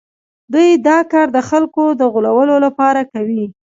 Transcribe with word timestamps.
دوی 0.53 0.69
دا 0.87 0.97
کار 1.11 1.27
د 1.33 1.37
خلکو 1.49 1.83
د 1.99 2.01
غولولو 2.13 2.55
لپاره 2.65 3.01
کوي 3.13 3.43